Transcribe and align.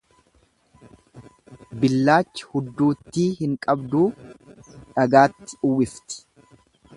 Billaachi 1.83 2.47
hudduuttii 2.53 3.27
hin 3.43 3.53
qabduu, 3.67 4.09
dhagaatti 4.81 5.63
uwwifti. 5.71 6.27